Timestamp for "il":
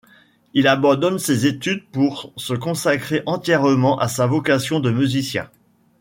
0.55-0.67